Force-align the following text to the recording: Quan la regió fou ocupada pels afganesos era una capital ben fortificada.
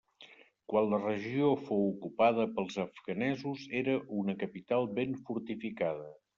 Quan 0.71 0.87
la 0.93 0.99
regió 1.03 1.49
fou 1.67 1.83
ocupada 1.89 2.47
pels 2.57 2.79
afganesos 2.85 3.69
era 3.85 4.01
una 4.23 4.39
capital 4.47 4.93
ben 5.01 5.17
fortificada. 5.31 6.13